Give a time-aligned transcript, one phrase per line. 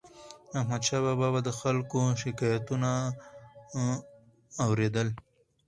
[0.59, 2.91] احمدشاه بابا به د خلکو شکایتونه
[4.63, 5.09] اور يدل.